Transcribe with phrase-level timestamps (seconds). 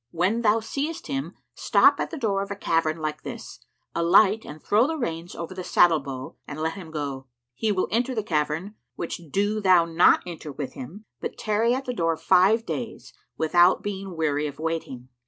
[0.09, 3.59] When thou seest him stop at the door of a cavern like this,
[3.93, 7.27] alight and throw the reins over the saddle bow and let him go.
[7.53, 11.85] He will enter the cavern, which do thou not enter with him, but tarry at
[11.85, 15.09] the door five days, without being weary of waiting.